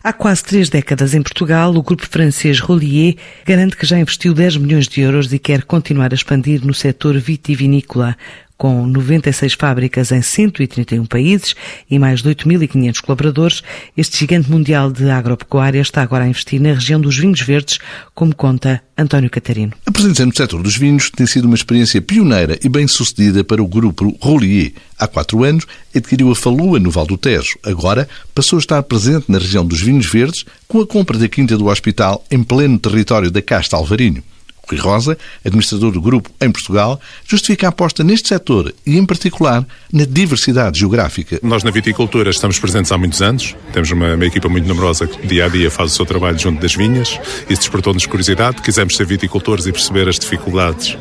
Há 0.00 0.12
quase 0.12 0.44
três 0.44 0.68
décadas 0.68 1.12
em 1.12 1.20
Portugal, 1.20 1.74
o 1.74 1.82
grupo 1.82 2.06
francês 2.06 2.60
Rollier 2.60 3.16
garante 3.44 3.76
que 3.76 3.84
já 3.84 3.98
investiu 3.98 4.32
10 4.32 4.58
milhões 4.58 4.86
de 4.86 5.00
euros 5.00 5.32
e 5.32 5.40
quer 5.40 5.64
continuar 5.64 6.12
a 6.12 6.14
expandir 6.14 6.64
no 6.64 6.72
setor 6.72 7.18
vitivinícola. 7.18 8.16
Com 8.58 8.88
96 8.88 9.54
fábricas 9.54 10.10
em 10.10 10.20
131 10.20 11.06
países 11.06 11.54
e 11.88 11.96
mais 11.96 12.22
de 12.22 12.28
8.500 12.28 13.00
colaboradores, 13.00 13.62
este 13.96 14.18
gigante 14.18 14.50
mundial 14.50 14.90
de 14.90 15.08
agropecuária 15.08 15.80
está 15.80 16.02
agora 16.02 16.24
a 16.24 16.28
investir 16.28 16.60
na 16.60 16.72
região 16.72 17.00
dos 17.00 17.16
vinhos 17.16 17.40
verdes, 17.40 17.78
como 18.16 18.34
conta 18.34 18.82
António 18.98 19.30
Catarino. 19.30 19.74
A 19.86 19.92
presença 19.92 20.26
no 20.26 20.34
setor 20.34 20.60
dos 20.60 20.76
vinhos 20.76 21.08
tem 21.08 21.24
sido 21.24 21.44
uma 21.44 21.54
experiência 21.54 22.02
pioneira 22.02 22.58
e 22.60 22.68
bem-sucedida 22.68 23.44
para 23.44 23.62
o 23.62 23.68
grupo 23.68 24.12
Rollier. 24.20 24.72
Há 24.98 25.06
quatro 25.06 25.44
anos 25.44 25.64
adquiriu 25.94 26.32
a 26.32 26.34
Falua 26.34 26.80
no 26.80 26.90
Val 26.90 27.06
do 27.06 27.16
Tejo. 27.16 27.56
Agora 27.62 28.08
passou 28.34 28.56
a 28.56 28.60
estar 28.60 28.82
presente 28.82 29.26
na 29.28 29.38
região 29.38 29.64
dos 29.64 29.80
vinhos 29.80 30.06
verdes 30.06 30.44
com 30.66 30.80
a 30.80 30.86
compra 30.86 31.16
da 31.16 31.28
Quinta 31.28 31.56
do 31.56 31.68
Hospital 31.68 32.24
em 32.28 32.42
pleno 32.42 32.76
território 32.76 33.30
da 33.30 33.40
Casta 33.40 33.76
Alvarinho. 33.76 34.24
Rui 34.68 34.78
Rosa, 34.78 35.16
administrador 35.44 35.92
do 35.92 36.00
grupo 36.00 36.30
em 36.40 36.50
Portugal, 36.50 37.00
justifica 37.26 37.66
a 37.66 37.70
aposta 37.70 38.04
neste 38.04 38.28
setor 38.28 38.74
e, 38.86 38.96
em 38.96 39.04
particular, 39.04 39.66
na 39.92 40.04
diversidade 40.04 40.78
geográfica. 40.80 41.38
Nós, 41.42 41.62
na 41.62 41.70
viticultura, 41.70 42.30
estamos 42.30 42.58
presentes 42.58 42.92
há 42.92 42.98
muitos 42.98 43.22
anos. 43.22 43.54
Temos 43.72 43.90
uma, 43.90 44.14
uma 44.14 44.26
equipa 44.26 44.48
muito 44.48 44.66
numerosa 44.66 45.06
que, 45.06 45.26
dia 45.26 45.46
a 45.46 45.48
dia, 45.48 45.70
faz 45.70 45.92
o 45.92 45.94
seu 45.94 46.06
trabalho 46.06 46.38
junto 46.38 46.60
das 46.60 46.74
vinhas. 46.74 47.18
Isso 47.48 47.62
despertou-nos 47.62 48.06
curiosidade. 48.06 48.62
Quisemos 48.62 48.96
ser 48.96 49.06
viticultores 49.06 49.66
e 49.66 49.72
perceber 49.72 50.08
as 50.08 50.18
dificuldades 50.18 50.96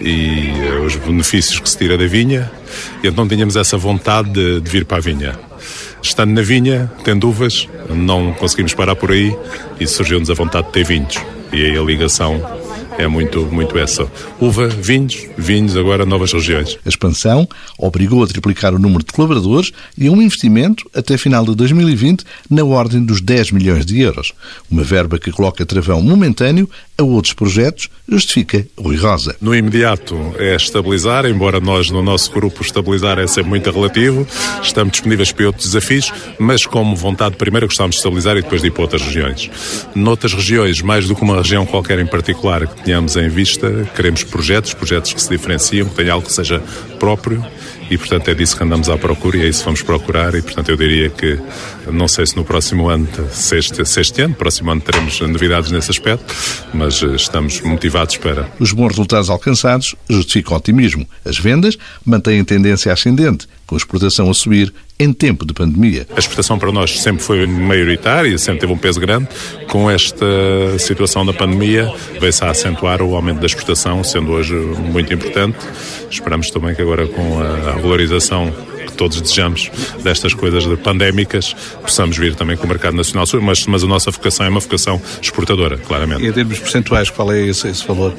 e 0.00 0.50
uh, 0.50 0.84
os 0.84 0.96
benefícios 0.96 1.58
que 1.60 1.68
se 1.68 1.76
tira 1.76 1.96
da 1.98 2.06
vinha. 2.06 2.50
E 3.02 3.08
então 3.08 3.26
tínhamos 3.26 3.56
essa 3.56 3.76
vontade 3.76 4.30
de, 4.30 4.60
de 4.60 4.70
vir 4.70 4.84
para 4.84 4.98
a 4.98 5.00
vinha. 5.00 5.38
Estando 6.02 6.32
na 6.32 6.42
vinha, 6.42 6.90
tendo 7.04 7.28
uvas, 7.28 7.68
não 7.90 8.32
conseguimos 8.32 8.72
parar 8.72 8.94
por 8.94 9.10
aí 9.10 9.36
e 9.80 9.86
surgiu-nos 9.86 10.30
a 10.30 10.34
vontade 10.34 10.68
de 10.68 10.72
ter 10.72 10.84
vinhos. 10.84 11.16
E 11.52 11.64
aí 11.64 11.76
a 11.76 11.82
ligação 11.82 12.40
é 12.98 13.06
muito, 13.06 13.46
muito 13.46 13.78
essa. 13.78 14.10
Uva, 14.40 14.66
vinhos, 14.66 15.26
vinhos, 15.38 15.76
agora 15.76 16.04
novas 16.04 16.32
regiões. 16.32 16.76
A 16.84 16.88
expansão 16.88 17.48
obrigou 17.78 18.24
a 18.24 18.26
triplicar 18.26 18.74
o 18.74 18.78
número 18.78 19.04
de 19.04 19.12
colaboradores 19.12 19.72
e 19.96 20.10
um 20.10 20.20
investimento, 20.20 20.84
até 20.92 21.16
final 21.16 21.44
de 21.44 21.54
2020, 21.54 22.24
na 22.50 22.64
ordem 22.64 23.02
dos 23.02 23.20
10 23.20 23.52
milhões 23.52 23.86
de 23.86 24.00
euros. 24.00 24.32
Uma 24.68 24.82
verba 24.82 25.18
que 25.18 25.30
coloca 25.30 25.64
travão 25.64 26.02
momentâneo 26.02 26.68
a 26.98 27.04
outros 27.04 27.32
projetos, 27.32 27.88
justifica 28.08 28.66
Rui 28.76 28.96
Rosa. 28.96 29.36
No 29.40 29.54
imediato 29.54 30.16
é 30.36 30.56
estabilizar, 30.56 31.24
embora 31.26 31.60
nós 31.60 31.90
no 31.90 32.02
nosso 32.02 32.32
grupo 32.32 32.60
estabilizar 32.62 33.20
é 33.20 33.26
sempre 33.28 33.50
muito 33.50 33.70
relativo, 33.70 34.26
estamos 34.60 34.92
disponíveis 34.92 35.30
para 35.30 35.46
outros 35.46 35.66
desafios, 35.66 36.12
mas 36.40 36.66
como 36.66 36.96
vontade 36.96 37.36
primeira 37.36 37.66
gostamos 37.66 37.94
de 37.94 37.98
estabilizar 37.98 38.36
e 38.36 38.42
depois 38.42 38.62
de 38.62 38.66
ir 38.66 38.70
para 38.72 38.82
outras 38.82 39.02
regiões. 39.02 39.48
Noutras 39.94 40.32
regiões, 40.34 40.82
mais 40.82 41.06
do 41.06 41.14
que 41.14 41.22
uma 41.22 41.36
região 41.36 41.64
qualquer 41.64 42.00
em 42.00 42.06
particular 42.06 42.66
tenhamos 42.88 43.16
em 43.16 43.28
vista, 43.28 43.68
queremos 43.94 44.24
projetos, 44.24 44.72
projetos 44.72 45.12
que 45.12 45.20
se 45.20 45.28
diferenciam, 45.28 45.86
que 45.86 45.94
tenham 45.94 46.14
algo 46.14 46.26
que 46.26 46.32
seja 46.32 46.58
próprio 46.98 47.44
e, 47.90 47.98
portanto, 47.98 48.28
é 48.28 48.34
disso 48.34 48.56
que 48.56 48.64
andamos 48.64 48.88
à 48.88 48.96
procura 48.96 49.36
e 49.36 49.42
é 49.42 49.48
isso 49.48 49.58
que 49.58 49.64
vamos 49.66 49.82
procurar. 49.82 50.34
E, 50.34 50.40
portanto, 50.40 50.70
eu 50.70 50.76
diria 50.76 51.10
que, 51.10 51.38
não 51.92 52.08
sei 52.08 52.26
se 52.26 52.34
no 52.34 52.44
próximo 52.44 52.88
ano, 52.88 53.06
se 53.30 53.58
este, 53.58 53.84
se 53.84 54.00
este 54.00 54.22
ano, 54.22 54.34
próximo 54.34 54.70
ano 54.70 54.80
teremos 54.80 55.20
novidades 55.20 55.70
nesse 55.70 55.90
aspecto, 55.90 56.34
mas 56.72 57.02
eh, 57.02 57.14
estamos 57.14 57.60
motivados 57.60 58.16
para. 58.16 58.50
Os 58.58 58.72
bons 58.72 58.88
resultados 58.88 59.28
alcançados 59.28 59.94
justificam 60.08 60.54
o 60.54 60.56
otimismo. 60.56 61.06
As 61.26 61.38
vendas 61.38 61.76
mantêm 62.04 62.42
tendência 62.42 62.90
ascendente, 62.90 63.46
com 63.66 63.74
a 63.74 63.78
exportação 63.78 64.30
a 64.30 64.34
subir 64.34 64.72
em 64.98 65.12
tempo 65.12 65.46
de 65.46 65.52
pandemia. 65.52 66.06
A 66.14 66.18
exportação 66.18 66.58
para 66.58 66.72
nós 66.72 67.00
sempre 67.00 67.22
foi 67.22 67.46
maioritária, 67.46 68.36
sempre 68.36 68.60
teve 68.60 68.72
um 68.72 68.78
peso 68.78 69.00
grande. 69.00 69.28
Com 69.68 69.90
esta 69.90 70.26
situação 70.78 71.24
da 71.24 71.32
pandemia, 71.32 71.92
veio-se 72.20 72.44
a 72.44 72.50
acentuar 72.50 73.00
o 73.00 73.14
aumento 73.14 73.40
da 73.40 73.46
exportação, 73.46 74.02
sendo 74.02 74.32
hoje 74.32 74.54
muito 74.54 75.12
importante. 75.12 75.58
Esperamos 76.10 76.50
também 76.50 76.74
que 76.74 76.82
agora 76.82 77.06
com 77.06 77.40
a 77.40 77.72
valorização 78.88 78.98
todos 79.08 79.20
desejamos 79.20 79.70
destas 80.02 80.34
coisas 80.34 80.64
pandémicas, 80.80 81.54
possamos 81.80 82.16
vir 82.16 82.34
também 82.34 82.56
com 82.56 82.64
o 82.64 82.68
mercado 82.68 82.96
nacional, 82.96 83.26
mas, 83.40 83.66
mas 83.66 83.84
a 83.84 83.86
nossa 83.86 84.10
vocação 84.10 84.46
é 84.46 84.48
uma 84.48 84.60
vocação 84.60 85.00
exportadora, 85.20 85.78
claramente. 85.78 86.24
E 86.24 86.28
em 86.28 86.32
termos 86.32 86.58
percentuais, 86.58 87.10
qual 87.10 87.32
é 87.32 87.40
esse, 87.46 87.68
esse 87.68 87.86
valor? 87.86 88.14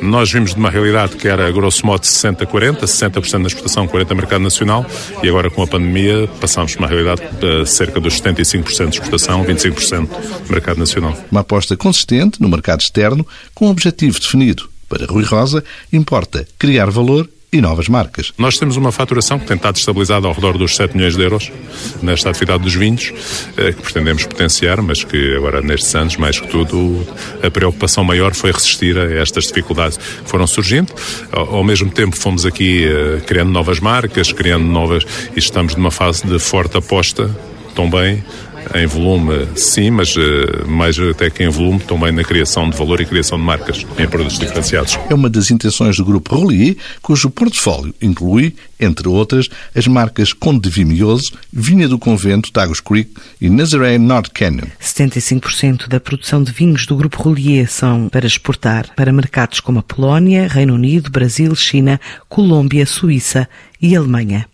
Nós 0.00 0.30
vimos 0.30 0.54
de 0.54 0.56
uma 0.56 0.70
realidade 0.70 1.16
que 1.16 1.28
era, 1.28 1.50
grosso 1.50 1.84
modo, 1.84 2.02
60-40, 2.02 2.80
60%, 2.80 3.38
na 3.38 3.46
exportação, 3.46 3.86
40% 3.86 4.10
no 4.10 4.16
mercado 4.16 4.42
nacional, 4.42 4.86
e 5.22 5.28
agora 5.28 5.50
com 5.50 5.62
a 5.62 5.66
pandemia 5.66 6.28
passámos 6.40 6.74
para 6.74 6.86
uma 6.86 6.88
realidade 6.88 7.22
de 7.38 7.66
cerca 7.66 8.00
dos 8.00 8.20
75% 8.20 8.88
de 8.88 8.96
exportação, 8.96 9.44
25% 9.44 10.08
no 10.46 10.50
mercado 10.50 10.78
nacional. 10.78 11.16
Uma 11.30 11.40
aposta 11.40 11.76
consistente 11.76 12.40
no 12.40 12.48
mercado 12.48 12.80
externo, 12.80 13.26
com 13.54 13.66
um 13.66 13.70
objetivo 13.70 14.18
definido. 14.18 14.68
Para 14.88 15.06
Rui 15.06 15.24
Rosa, 15.24 15.64
importa 15.92 16.46
criar 16.58 16.90
valor 16.90 17.28
e 17.56 17.60
novas 17.60 17.88
marcas. 17.88 18.32
Nós 18.36 18.58
temos 18.58 18.76
uma 18.76 18.92
faturação 18.92 19.38
que 19.38 19.46
tem 19.46 19.56
estado 19.56 19.76
estabilizada 19.76 20.26
ao 20.26 20.32
redor 20.32 20.58
dos 20.58 20.76
7 20.76 20.96
milhões 20.96 21.16
de 21.16 21.22
euros 21.22 21.50
nesta 22.02 22.30
atividade 22.30 22.62
dos 22.62 22.74
vinhos, 22.74 23.12
eh, 23.56 23.72
que 23.72 23.82
pretendemos 23.82 24.24
potenciar, 24.24 24.80
mas 24.82 25.02
que 25.02 25.36
agora 25.36 25.62
nestes 25.62 25.94
anos, 25.94 26.16
mais 26.16 26.38
que 26.38 26.46
tudo, 26.48 27.06
a 27.42 27.50
preocupação 27.50 28.04
maior 28.04 28.34
foi 28.34 28.52
resistir 28.52 28.98
a 28.98 29.20
estas 29.20 29.46
dificuldades 29.46 29.96
que 29.96 30.28
foram 30.28 30.46
surgindo. 30.46 30.92
Ao 31.32 31.64
mesmo 31.64 31.90
tempo 31.90 32.16
fomos 32.16 32.44
aqui 32.44 32.84
eh, 32.84 33.20
criando 33.26 33.50
novas 33.50 33.80
marcas, 33.80 34.32
criando 34.32 34.64
novas, 34.64 35.04
e 35.34 35.38
estamos 35.38 35.74
numa 35.74 35.90
fase 35.90 36.26
de 36.26 36.38
forte 36.38 36.76
aposta 36.76 37.34
também 37.74 38.22
em 38.74 38.86
volume, 38.86 39.46
sim, 39.54 39.90
mas 39.90 40.14
eh, 40.16 40.64
mais 40.66 40.98
até 40.98 41.30
que 41.30 41.42
em 41.42 41.48
volume, 41.48 41.80
também 41.80 42.12
na 42.12 42.24
criação 42.24 42.68
de 42.68 42.76
valor 42.76 43.00
e 43.00 43.06
criação 43.06 43.38
de 43.38 43.44
marcas 43.44 43.86
em 43.98 44.06
produtos 44.06 44.38
diferenciados. 44.38 44.98
É 45.08 45.14
uma 45.14 45.30
das 45.30 45.50
intenções 45.50 45.96
do 45.96 46.04
Grupo 46.04 46.34
Rollier, 46.34 46.76
cujo 47.02 47.30
portfólio 47.30 47.94
inclui, 48.00 48.54
entre 48.78 49.08
outras, 49.08 49.48
as 49.74 49.86
marcas 49.86 50.32
Conde 50.32 50.60
de 50.60 50.70
Vimioso, 50.70 51.32
Vinha 51.52 51.88
do 51.88 51.98
Convento, 51.98 52.52
Tagus 52.52 52.80
Creek 52.80 53.10
e 53.40 53.48
Nazaré 53.48 53.98
North 53.98 54.30
Canyon. 54.32 54.66
75% 54.80 55.88
da 55.88 56.00
produção 56.00 56.42
de 56.42 56.52
vinhos 56.52 56.86
do 56.86 56.96
Grupo 56.96 57.22
Rollier 57.22 57.70
são 57.70 58.08
para 58.08 58.26
exportar 58.26 58.94
para 58.94 59.12
mercados 59.12 59.60
como 59.60 59.78
a 59.78 59.82
Polónia, 59.82 60.48
Reino 60.48 60.74
Unido, 60.74 61.10
Brasil, 61.10 61.54
China, 61.54 62.00
Colômbia, 62.28 62.86
Suíça 62.86 63.48
e 63.80 63.96
Alemanha. 63.96 64.46